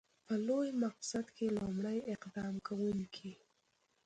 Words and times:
په 0.25 0.33
لوی 0.47 0.69
مقصد 0.83 1.25
کې 1.35 1.45
لومړی 1.57 1.97
اقدام 2.13 2.53
کوونکی. 2.67 3.33